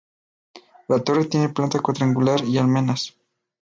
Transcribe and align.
La 0.87 0.99
Torre 1.03 1.25
tiene 1.25 1.49
planta 1.49 1.79
cuadrangular 1.79 2.43
y 2.43 2.57
almenas. 2.57 3.15